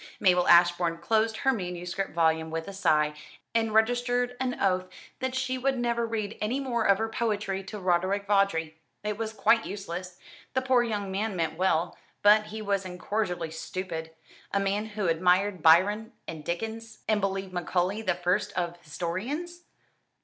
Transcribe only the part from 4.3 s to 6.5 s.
an oath that she would never read